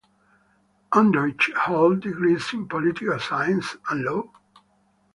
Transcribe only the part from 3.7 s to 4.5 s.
and law.